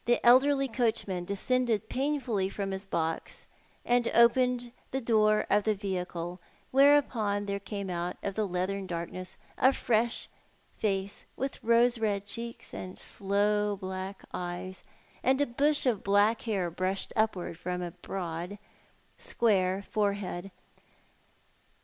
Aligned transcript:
elderly 0.23 0.67
coacliraan 0.67 1.23
descended 1.23 1.87
painfully 1.87 2.49
from 2.49 2.71
his 2.71 2.87
box 2.87 3.45
and 3.85 4.07
opened 4.15 4.71
the 4.89 4.99
door 4.99 5.45
of 5.47 5.61
the 5.63 5.75
vehicle, 5.75 6.39
whereupon 6.71 7.45
there 7.45 7.59
came 7.59 7.87
out 7.87 8.17
of 8.23 8.33
the 8.33 8.47
leathern 8.47 8.87
darkness 8.87 9.37
a 9.59 9.65
young 9.65 9.73
fresh 9.73 10.27
face, 10.79 11.25
with 11.35 11.63
rose 11.63 11.99
red 11.99 12.25
cheeks 12.25 12.73
and 12.73 12.97
sloe 12.97 13.75
black 13.77 14.23
eyes, 14.33 14.81
and 15.21 15.39
a 15.39 15.45
bush 15.45 15.85
of 15.85 16.03
black 16.03 16.41
hair 16.49 16.71
brushed 16.71 17.13
upward 17.15 17.55
from 17.55 17.83
a 17.83 17.91
broad, 17.91 18.57
square 19.17 19.83
forehead. 19.83 20.49